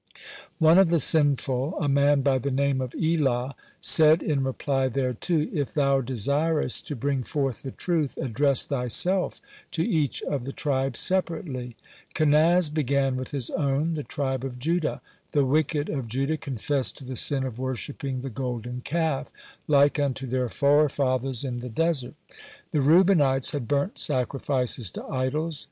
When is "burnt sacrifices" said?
23.67-24.89